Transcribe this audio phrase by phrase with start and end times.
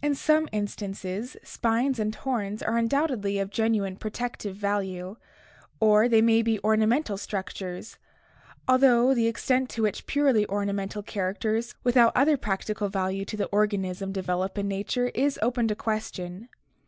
[0.00, 5.16] In some instances spines and horns are undoubtedly of genuine protective value,
[5.80, 7.96] or they may be ornamental structures,
[8.68, 14.12] although the extent to which purely ornamental characters without other practical value to the organism
[14.12, 16.48] develop in nature is open to question.